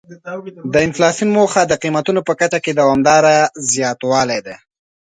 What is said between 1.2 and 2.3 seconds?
موخه د قیمتونو